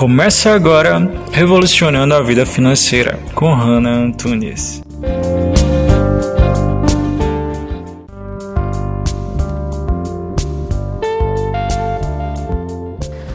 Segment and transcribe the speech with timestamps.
[0.00, 0.98] Começa agora
[1.30, 4.80] Revolucionando a Vida Financeira com Hannah Antunes.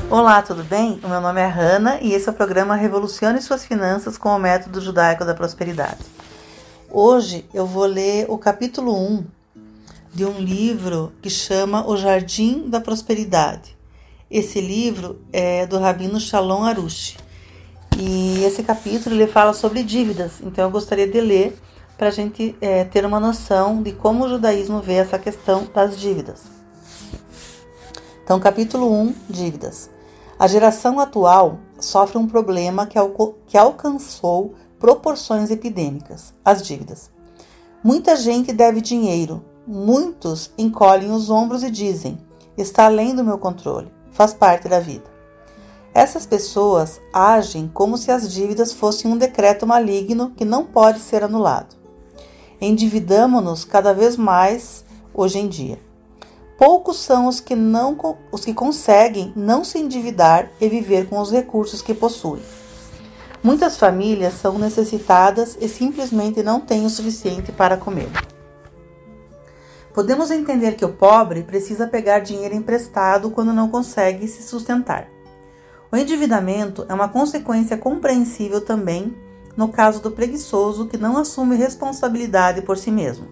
[0.10, 1.00] Olá, tudo bem?
[1.04, 4.40] O meu nome é Hannah e esse é o programa Revolucione Suas Finanças com o
[4.40, 6.04] Método Judaico da Prosperidade.
[6.90, 9.24] Hoje eu vou ler o capítulo 1
[10.12, 13.75] de um livro que chama O Jardim da Prosperidade
[14.38, 17.16] esse livro é do Rabino Shalom Arush.
[17.98, 20.42] E esse capítulo ele fala sobre dívidas.
[20.44, 21.58] Então eu gostaria de ler
[21.98, 25.98] para a gente é, ter uma noção de como o judaísmo vê essa questão das
[25.98, 26.44] dívidas.
[28.26, 29.90] Então, capítulo 1: Dívidas.
[30.38, 33.00] A geração atual sofre um problema que,
[33.48, 37.10] que alcançou proporções epidêmicas: as dívidas.
[37.82, 42.18] Muita gente deve dinheiro, muitos encolhem os ombros e dizem:
[42.58, 45.04] está além do meu controle faz parte da vida.
[45.94, 51.24] Essas pessoas agem como se as dívidas fossem um decreto maligno que não pode ser
[51.24, 51.76] anulado.
[52.60, 55.80] Endividamo-nos cada vez mais hoje em dia.
[56.58, 57.98] Poucos são os que, não,
[58.32, 62.42] os que conseguem não se endividar e viver com os recursos que possuem.
[63.44, 68.10] Muitas famílias são necessitadas e simplesmente não têm o suficiente para comer.
[69.96, 75.08] Podemos entender que o pobre precisa pegar dinheiro emprestado quando não consegue se sustentar.
[75.90, 79.16] O endividamento é uma consequência compreensível também
[79.56, 83.30] no caso do preguiçoso que não assume responsabilidade por si mesmo.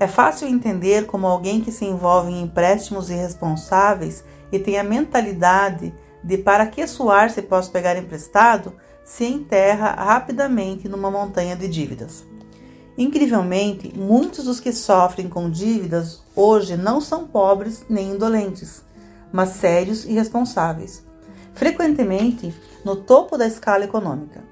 [0.00, 5.94] É fácil entender como alguém que se envolve em empréstimos irresponsáveis e tem a mentalidade
[6.24, 8.72] de para que suar se posso pegar emprestado
[9.04, 12.28] se enterra rapidamente numa montanha de dívidas.
[13.00, 18.84] Incrivelmente, muitos dos que sofrem com dívidas hoje não são pobres nem indolentes,
[19.32, 21.02] mas sérios e responsáveis,
[21.54, 24.44] frequentemente no topo da escala econômica.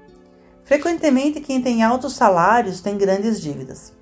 [0.63, 3.93] Frequentemente, quem tem altos salários tem grandes dívidas.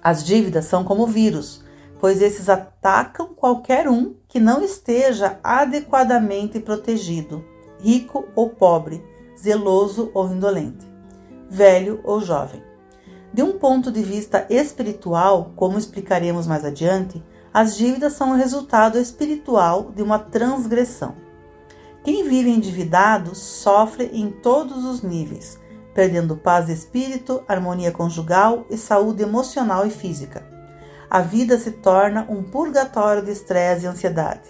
[0.00, 1.64] As dívidas são como vírus,
[1.98, 7.44] pois esses atacam qualquer um que não esteja adequadamente protegido,
[7.80, 9.02] rico ou pobre,
[9.36, 10.86] zeloso ou indolente,
[11.50, 12.67] velho ou jovem.
[13.32, 17.22] De um ponto de vista espiritual, como explicaremos mais adiante,
[17.52, 21.14] as dívidas são o resultado espiritual de uma transgressão.
[22.02, 25.58] Quem vive endividado sofre em todos os níveis,
[25.92, 30.46] perdendo paz de espírito, harmonia conjugal e saúde emocional e física.
[31.10, 34.48] A vida se torna um purgatório de estresse e ansiedade.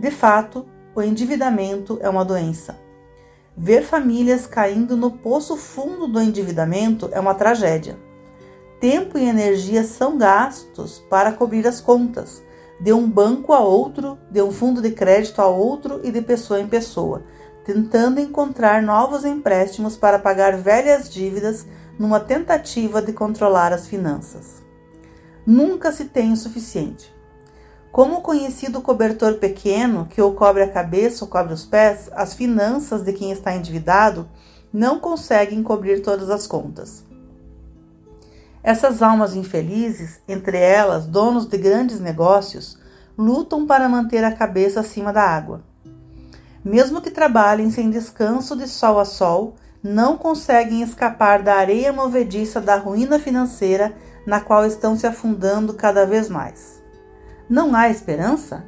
[0.00, 2.76] De fato, o endividamento é uma doença,
[3.56, 7.98] Ver famílias caindo no poço fundo do endividamento é uma tragédia.
[8.80, 12.42] Tempo e energia são gastos para cobrir as contas,
[12.80, 16.60] de um banco a outro, de um fundo de crédito a outro e de pessoa
[16.60, 17.22] em pessoa,
[17.64, 21.66] tentando encontrar novos empréstimos para pagar velhas dívidas
[21.98, 24.62] numa tentativa de controlar as finanças.
[25.46, 27.14] Nunca se tem o suficiente.
[27.92, 32.32] Como o conhecido cobertor pequeno, que ou cobre a cabeça ou cobre os pés, as
[32.32, 34.26] finanças de quem está endividado
[34.72, 37.04] não conseguem cobrir todas as contas.
[38.62, 42.78] Essas almas infelizes, entre elas donos de grandes negócios,
[43.18, 45.62] lutam para manter a cabeça acima da água.
[46.64, 52.58] Mesmo que trabalhem sem descanso de sol a sol, não conseguem escapar da areia movediça
[52.58, 53.94] da ruína financeira
[54.26, 56.81] na qual estão se afundando cada vez mais.
[57.52, 58.64] Não há esperança?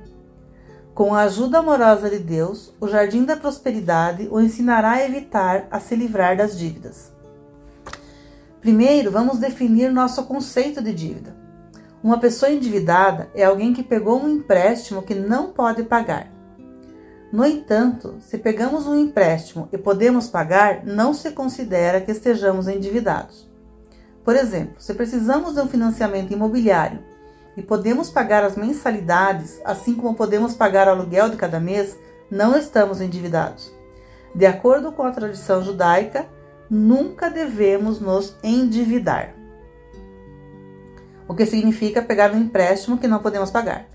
[0.95, 5.81] Com a ajuda amorosa de Deus, o jardim da prosperidade o ensinará a evitar a
[5.81, 7.11] se livrar das dívidas.
[8.61, 11.35] Primeiro, vamos definir nosso conceito de dívida.
[12.03, 16.31] Uma pessoa endividada é alguém que pegou um empréstimo que não pode pagar.
[17.33, 23.49] No entanto, se pegamos um empréstimo e podemos pagar, não se considera que estejamos endividados.
[24.23, 27.14] Por exemplo, se precisamos de um financiamento imobiliário
[27.57, 31.97] e podemos pagar as mensalidades, assim como podemos pagar o aluguel de cada mês,
[32.31, 33.73] não estamos endividados.
[34.35, 36.27] De acordo com a tradição judaica,
[36.69, 39.35] nunca devemos nos endividar.
[41.29, 43.87] O que significa pegar um empréstimo que não podemos pagar.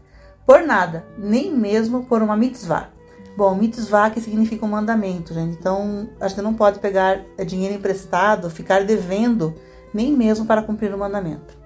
[0.46, 2.90] Por nada, nem mesmo por uma mitzvah.
[3.38, 5.58] Bom, mitzvah que significa um mandamento, gente.
[5.58, 9.54] Então, a gente não pode pegar dinheiro emprestado, ficar devendo,
[9.94, 11.59] nem mesmo para cumprir o mandamento.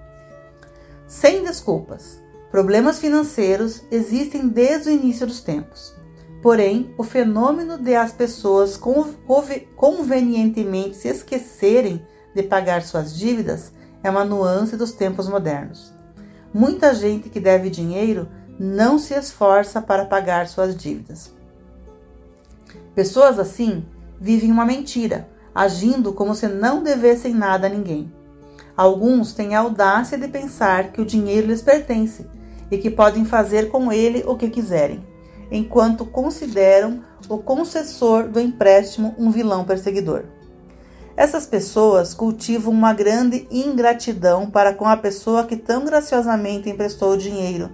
[1.14, 2.20] Sem desculpas.
[2.50, 5.94] Problemas financeiros existem desde o início dos tempos.
[6.42, 8.76] Porém, o fenômeno de as pessoas
[9.76, 13.72] convenientemente se esquecerem de pagar suas dívidas
[14.02, 15.94] é uma nuance dos tempos modernos.
[16.52, 18.28] Muita gente que deve dinheiro
[18.58, 21.32] não se esforça para pagar suas dívidas.
[22.92, 23.86] Pessoas assim
[24.20, 28.12] vivem uma mentira, agindo como se não devessem nada a ninguém.
[28.76, 32.26] Alguns têm a audácia de pensar que o dinheiro lhes pertence
[32.70, 35.06] e que podem fazer com ele o que quiserem,
[35.50, 40.24] enquanto consideram o concessor do empréstimo um vilão perseguidor.
[41.16, 47.18] Essas pessoas cultivam uma grande ingratidão para com a pessoa que tão graciosamente emprestou o
[47.18, 47.70] dinheiro,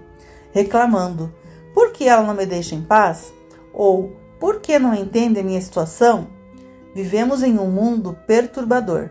[0.52, 1.32] reclamando:
[1.72, 3.32] por que ela não me deixa em paz?
[3.72, 6.28] Ou por que não entende a minha situação?
[6.94, 9.10] Vivemos em um mundo perturbador.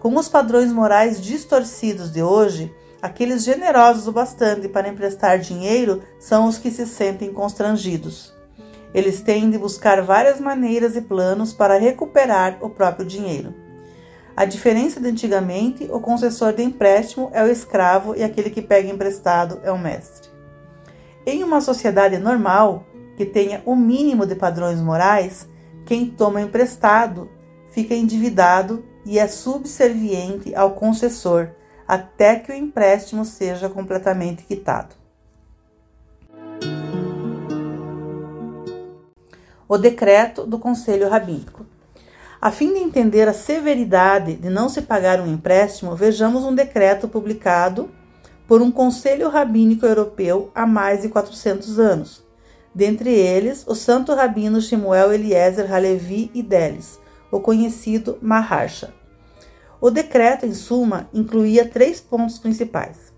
[0.00, 6.48] Com os padrões morais distorcidos de hoje, aqueles generosos o bastante para emprestar dinheiro são
[6.48, 8.34] os que se sentem constrangidos.
[8.94, 13.54] Eles têm de buscar várias maneiras e planos para recuperar o próprio dinheiro.
[14.34, 18.88] A diferença de antigamente, o concessor de empréstimo é o escravo e aquele que pega
[18.88, 20.30] emprestado é o mestre.
[21.26, 22.86] Em uma sociedade normal,
[23.18, 25.46] que tenha o mínimo de padrões morais,
[25.84, 27.28] quem toma emprestado
[27.68, 31.48] fica endividado e é subserviente ao concessor
[31.86, 34.94] até que o empréstimo seja completamente quitado.
[39.68, 41.66] O decreto do Conselho Rabínico.
[42.40, 47.06] A fim de entender a severidade de não se pagar um empréstimo, vejamos um decreto
[47.06, 47.90] publicado
[48.48, 52.24] por um Conselho Rabínico Europeu há mais de 400 anos.
[52.74, 56.42] Dentre eles, o santo rabino Shemuel Eliezer Halevi e
[57.30, 58.92] o conhecido Maharsha.
[59.80, 63.10] O decreto, em suma, incluía três pontos principais.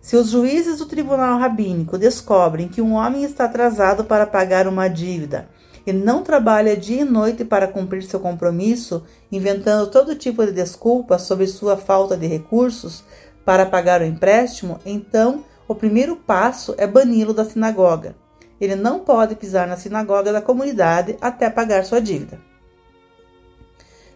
[0.00, 4.88] Se os juízes do tribunal rabínico descobrem que um homem está atrasado para pagar uma
[4.88, 5.48] dívida
[5.84, 9.02] e não trabalha dia e noite para cumprir seu compromisso,
[9.32, 13.02] inventando todo tipo de desculpas sobre sua falta de recursos
[13.44, 18.14] para pagar o empréstimo, então o primeiro passo é bani-lo da sinagoga.
[18.60, 22.47] Ele não pode pisar na sinagoga da comunidade até pagar sua dívida.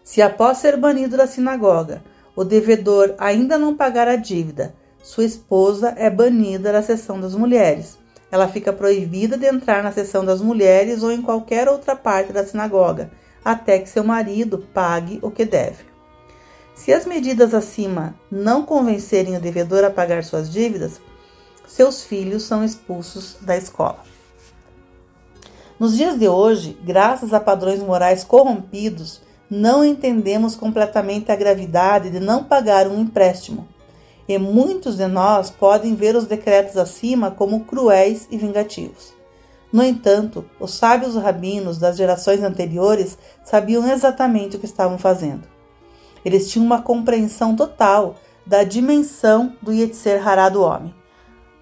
[0.04, 2.02] Se após ser banido da sinagoga,
[2.34, 7.98] o devedor ainda não pagar a dívida, sua esposa é banida da seção das mulheres.
[8.30, 12.44] Ela fica proibida de entrar na seção das mulheres ou em qualquer outra parte da
[12.44, 13.10] sinagoga,
[13.44, 15.84] até que seu marido pague o que deve.
[16.74, 21.00] Se as medidas acima não convencerem o devedor a pagar suas dívidas,
[21.66, 24.00] seus filhos são expulsos da escola.
[25.78, 29.20] Nos dias de hoje, graças a padrões morais corrompidos,
[29.54, 33.68] não entendemos completamente a gravidade de não pagar um empréstimo,
[34.26, 39.12] e muitos de nós podem ver os decretos acima como cruéis e vingativos.
[39.70, 45.46] No entanto, os sábios rabinos das gerações anteriores sabiam exatamente o que estavam fazendo.
[46.24, 48.16] Eles tinham uma compreensão total
[48.46, 50.94] da dimensão do Yetzer Hará do homem.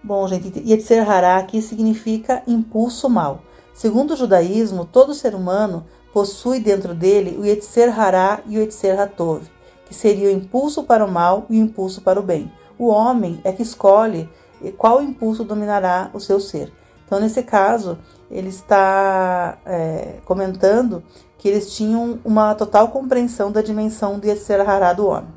[0.01, 3.43] Bom, gente, Yetzer Hará aqui significa impulso mal.
[3.75, 8.99] Segundo o judaísmo, todo ser humano possui dentro dele o Yetzer Hará e o Yetzer
[8.99, 9.43] Hatov,
[9.87, 12.51] que seria o impulso para o mal e o impulso para o bem.
[12.79, 14.29] O homem é que escolhe
[14.77, 16.73] qual impulso dominará o seu ser.
[17.07, 17.99] Então, nesse caso,
[18.31, 21.03] ele está é, comentando
[21.37, 25.31] que eles tinham uma total compreensão da dimensão do Yetzer Hará do homem.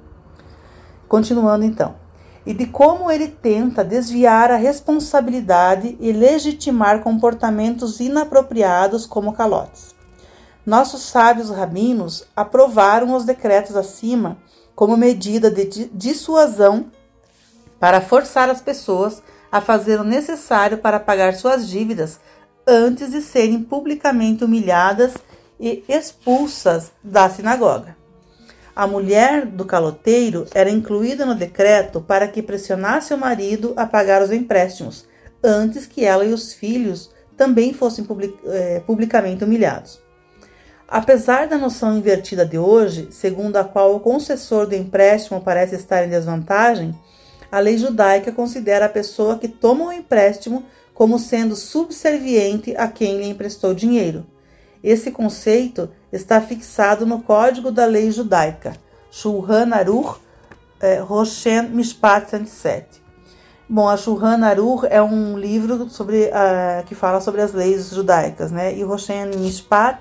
[1.08, 1.96] Continuando então.
[2.46, 9.96] E de como ele tenta desviar a responsabilidade e legitimar comportamentos inapropriados como calotes.
[10.66, 14.38] Nossos sábios rabinos aprovaram os decretos acima
[14.74, 16.92] como medida de dissuasão
[17.80, 22.20] para forçar as pessoas a fazer o necessário para pagar suas dívidas
[22.66, 25.16] antes de serem publicamente humilhadas
[25.60, 27.98] e expulsas da sinagoga.
[28.76, 34.24] A mulher do caloteiro era incluída no decreto para que pressionasse o marido a pagar
[34.24, 35.06] os empréstimos,
[35.44, 38.08] antes que ela e os filhos também fossem
[38.46, 40.03] eh, publicamente humilhados.
[40.94, 46.06] Apesar da noção invertida de hoje, segundo a qual o concessor do empréstimo parece estar
[46.06, 46.94] em desvantagem,
[47.52, 53.18] a lei judaica considera a pessoa que toma o empréstimo como sendo subserviente a quem
[53.18, 54.24] lhe emprestou dinheiro.
[54.84, 58.74] Esse conceito está fixado no Código da Lei Judaica,
[59.10, 60.20] Shulchan Aruch
[60.80, 63.02] eh, Roshen Mishpat 107.
[63.68, 68.52] Bom, a Shulchan Aruch é um livro sobre, uh, que fala sobre as leis judaicas,
[68.52, 68.78] né?
[68.78, 69.98] E Roshen Mishpat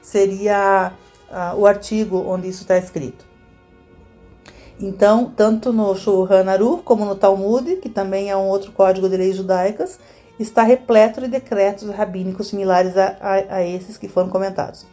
[0.00, 0.92] seria
[1.30, 3.24] uh, o artigo onde isso está escrito.
[4.80, 9.16] Então, tanto no Shulchan Aruch como no Talmud, que também é um outro código de
[9.16, 9.98] leis judaicas,
[10.38, 14.86] está repleto de decretos rabínicos similares a, a, a esses que foram comentados.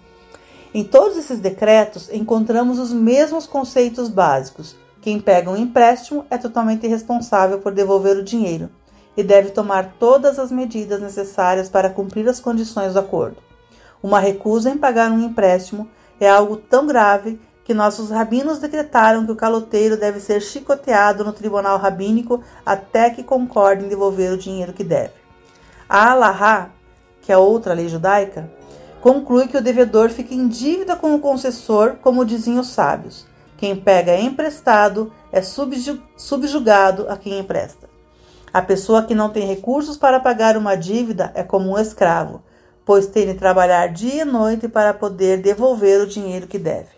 [0.74, 4.76] Em todos esses decretos encontramos os mesmos conceitos básicos.
[5.02, 8.70] Quem pega um empréstimo é totalmente responsável por devolver o dinheiro
[9.16, 13.47] e deve tomar todas as medidas necessárias para cumprir as condições do acordo.
[14.01, 15.88] Uma recusa em pagar um empréstimo
[16.20, 21.34] é algo tão grave que nossos rabinos decretaram que o caloteiro deve ser chicoteado no
[21.34, 25.13] tribunal rabínico até que concorde em devolver o dinheiro que deve.
[25.89, 26.70] A Alahá,
[27.22, 28.50] que é outra lei judaica,
[29.01, 33.25] conclui que o devedor fica em dívida com o concessor, como dizem os sábios.
[33.58, 37.89] Quem pega emprestado é subjugado a quem empresta.
[38.54, 42.42] A pessoa que não tem recursos para pagar uma dívida é como um escravo,
[42.88, 46.96] pois tem de trabalhar dia e noite para poder devolver o dinheiro que deve.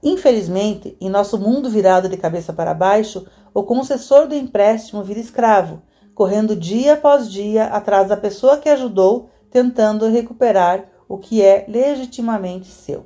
[0.00, 5.82] Infelizmente, em nosso mundo virado de cabeça para baixo, o concessor do empréstimo vira escravo,
[6.14, 12.68] correndo dia após dia atrás da pessoa que ajudou, tentando recuperar o que é legitimamente
[12.68, 13.04] seu.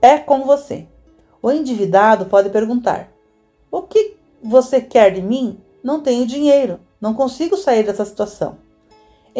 [0.00, 0.86] É com você.
[1.42, 3.12] O endividado pode perguntar:
[3.70, 5.60] O que você quer de mim?
[5.82, 8.66] Não tenho dinheiro, não consigo sair dessa situação.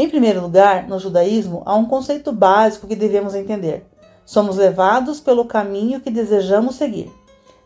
[0.01, 3.85] Em primeiro lugar, no judaísmo, há um conceito básico que devemos entender.
[4.25, 7.11] Somos levados pelo caminho que desejamos seguir.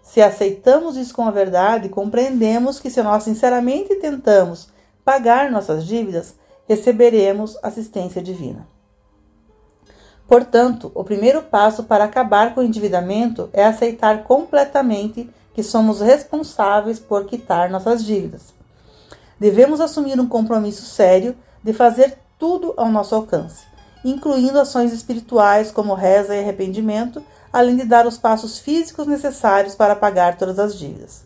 [0.03, 4.71] Se aceitamos isso com a verdade, compreendemos que se nós sinceramente tentamos
[5.05, 6.35] pagar nossas dívidas,
[6.67, 8.67] receberemos assistência divina.
[10.27, 16.99] Portanto, o primeiro passo para acabar com o endividamento é aceitar completamente que somos responsáveis
[16.99, 18.55] por quitar nossas dívidas.
[19.39, 23.71] Devemos assumir um compromisso sério de fazer tudo ao nosso alcance
[24.05, 27.23] incluindo ações espirituais como reza e arrependimento,
[27.53, 31.25] além de dar os passos físicos necessários para pagar todas as dívidas.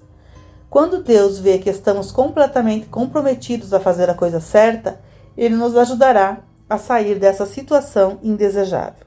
[0.69, 5.01] Quando Deus vê que estamos completamente comprometidos a fazer a coisa certa,
[5.39, 9.07] Ele nos ajudará a sair dessa situação indesejável.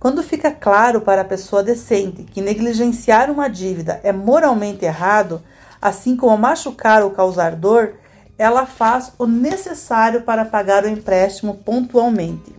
[0.00, 5.42] Quando fica claro para a pessoa decente que negligenciar uma dívida é moralmente errado,
[5.82, 7.96] assim como machucar ou causar dor,
[8.38, 12.54] ela faz o necessário para pagar o empréstimo pontualmente.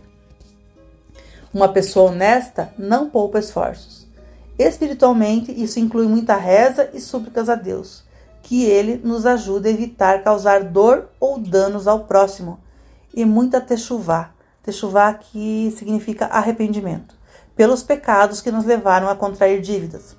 [1.52, 4.06] Uma pessoa honesta não poupa esforços.
[4.58, 8.04] Espiritualmente, isso inclui muita reza e súplicas a Deus,
[8.42, 12.60] que Ele nos ajude a evitar causar dor ou danos ao próximo,
[13.14, 14.30] e muita techuvá,
[14.62, 17.16] techuvá que significa arrependimento,
[17.56, 20.14] pelos pecados que nos levaram a contrair dívidas.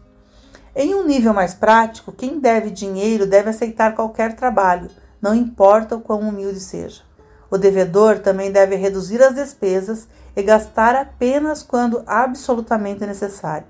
[0.75, 4.89] Em um nível mais prático, quem deve dinheiro deve aceitar qualquer trabalho,
[5.21, 7.03] não importa o quão humilde seja.
[7.49, 13.67] O devedor também deve reduzir as despesas e gastar apenas quando absolutamente necessário.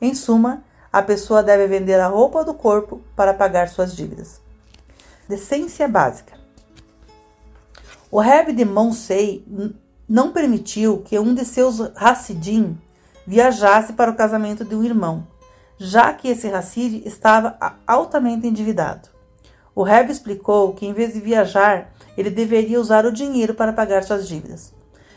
[0.00, 4.40] Em suma, a pessoa deve vender a roupa do corpo para pagar suas dívidas.
[5.28, 6.34] Decência básica.
[8.10, 9.46] O Rebbe de Monsei
[10.06, 12.78] não permitiu que um de seus Hassidim
[13.26, 15.26] viajasse para o casamento de um irmão,
[15.78, 17.56] já que esse Hassid estava
[17.86, 19.11] altamente endividado.
[19.74, 24.02] O Rebbe explicou que, em vez de viajar, ele deveria usar o dinheiro para pagar
[24.04, 24.74] suas dívidas.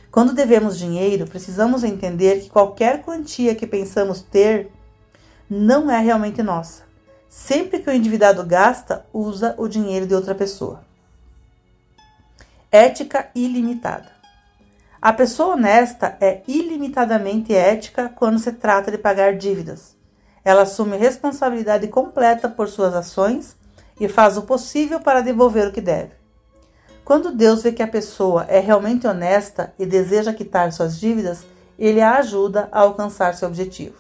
[0.09, 4.71] Quando devemos dinheiro, precisamos entender que qualquer quantia que pensamos ter
[5.49, 6.83] não é realmente nossa.
[7.27, 10.81] Sempre que o endividado gasta, usa o dinheiro de outra pessoa.
[12.71, 14.09] Ética ilimitada.
[15.01, 19.95] A pessoa honesta é ilimitadamente ética quando se trata de pagar dívidas.
[20.45, 23.57] Ela assume responsabilidade completa por suas ações
[23.99, 26.11] e faz o possível para devolver o que deve.
[27.03, 31.45] Quando Deus vê que a pessoa é realmente honesta e deseja quitar suas dívidas,
[31.77, 33.95] ele a ajuda a alcançar seu objetivo.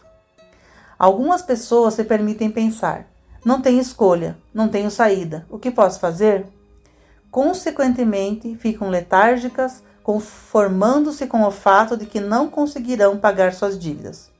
[0.97, 3.05] Algumas pessoas se permitem pensar:
[3.43, 6.47] não tenho escolha, não tenho saída, o que posso fazer?
[7.29, 14.31] Consequentemente, ficam letárgicas, conformando-se com o fato de que não conseguirão pagar suas dívidas.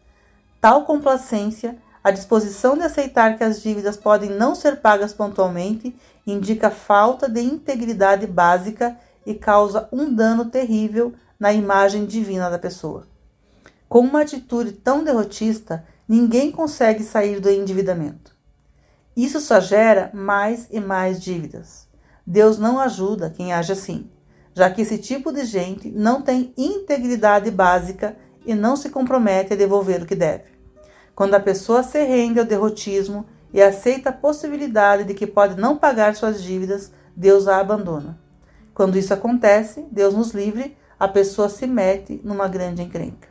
[0.61, 6.69] Tal complacência a disposição de aceitar que as dívidas podem não ser pagas pontualmente indica
[6.69, 8.95] falta de integridade básica
[9.25, 13.07] e causa um dano terrível na imagem divina da pessoa.
[13.89, 18.35] Com uma atitude tão derrotista, ninguém consegue sair do endividamento.
[19.17, 21.87] Isso só gera mais e mais dívidas.
[22.23, 24.11] Deus não ajuda quem age assim,
[24.53, 29.57] já que esse tipo de gente não tem integridade básica e não se compromete a
[29.57, 30.54] devolver o que deve.
[31.15, 35.77] Quando a pessoa se rende ao derrotismo e aceita a possibilidade de que pode não
[35.77, 38.19] pagar suas dívidas, Deus a abandona.
[38.73, 43.29] Quando isso acontece, Deus nos livre, a pessoa se mete numa grande encrenca.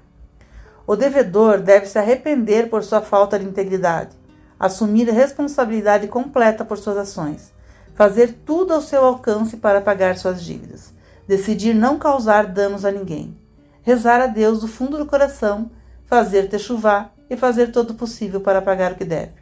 [0.87, 4.17] O devedor deve se arrepender por sua falta de integridade,
[4.59, 7.53] assumir responsabilidade completa por suas ações,
[7.95, 10.95] fazer tudo ao seu alcance para pagar suas dívidas,
[11.29, 13.37] decidir não causar danos a ninguém,
[13.83, 15.71] rezar a Deus do fundo do coração,
[16.07, 19.33] fazer techuvá, e fazer todo o possível para pagar o que deve.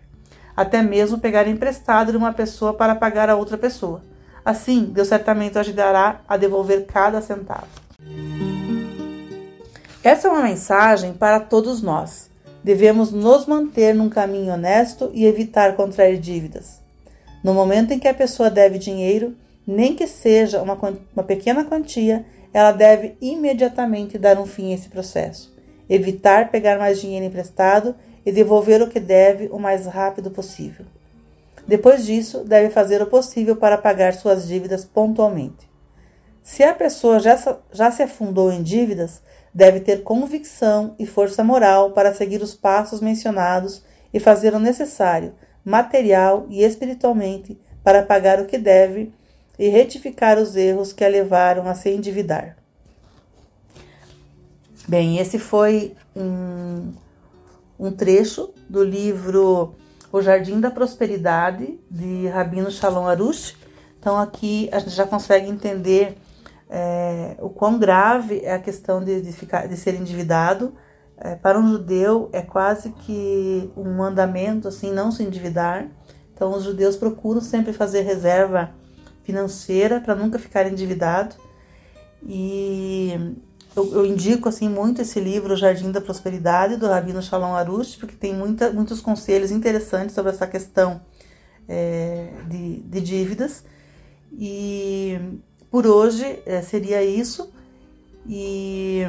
[0.56, 4.02] Até mesmo pegar emprestado de uma pessoa para pagar a outra pessoa.
[4.44, 7.66] Assim, Deus certamente ajudará a devolver cada centavo.
[10.02, 12.28] Essa é uma mensagem para todos nós.
[12.62, 16.80] Devemos nos manter num caminho honesto e evitar contrair dívidas.
[17.42, 19.36] No momento em que a pessoa deve dinheiro,
[19.66, 20.78] nem que seja uma,
[21.14, 25.51] uma pequena quantia, ela deve imediatamente dar um fim a esse processo,
[25.94, 27.94] evitar pegar mais dinheiro emprestado
[28.24, 30.86] e devolver o que deve o mais rápido possível.
[31.66, 35.70] Depois disso, deve fazer o possível para pagar suas dívidas pontualmente.
[36.42, 37.36] Se a pessoa já,
[37.70, 39.20] já se afundou em dívidas,
[39.52, 43.84] deve ter convicção e força moral para seguir os passos mencionados
[44.14, 49.12] e fazer o necessário, material e espiritualmente, para pagar o que deve
[49.58, 52.61] e retificar os erros que a levaram a se endividar.
[54.88, 56.92] Bem, esse foi um,
[57.78, 59.76] um trecho do livro
[60.10, 63.56] O Jardim da Prosperidade, de Rabino Shalom Arush.
[63.98, 66.16] Então, aqui a gente já consegue entender
[66.68, 70.74] é, o quão grave é a questão de, de, ficar, de ser endividado.
[71.16, 75.86] É, para um judeu é quase que um mandamento assim não se endividar.
[76.34, 78.70] Então os judeus procuram sempre fazer reserva
[79.22, 81.36] financeira para nunca ficar endividado.
[82.24, 83.36] E
[83.74, 87.96] eu, eu, indico assim muito esse livro, O Jardim da Prosperidade, do Rabino Shalom Arush,
[87.96, 91.00] porque tem muita, muitos conselhos interessantes sobre essa questão
[91.68, 93.64] é, de, de dívidas.
[94.32, 95.18] E
[95.70, 97.52] por hoje é, seria isso.
[98.28, 99.02] E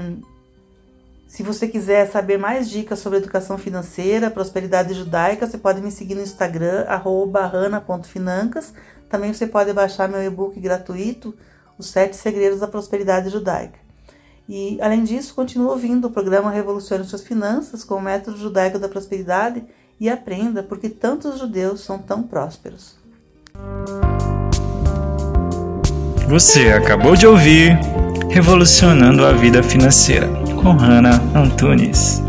[1.28, 6.16] se você quiser saber mais dicas sobre educação financeira, prosperidade judaica, você pode me seguir
[6.16, 8.74] no Instagram, rana.financas.
[9.10, 11.36] Também você pode baixar meu e-book gratuito,
[11.78, 13.83] Os Sete Segredos da Prosperidade Judaica.
[14.48, 18.90] E, além disso, continue ouvindo o programa Revolucione Suas Finanças com o método judaico da
[18.90, 19.64] prosperidade
[20.00, 22.98] e aprenda porque tantos judeus são tão prósperos.
[26.28, 27.78] Você acabou de ouvir
[28.30, 30.28] Revolucionando a Vida Financeira
[30.62, 32.22] com Hannah Antunes.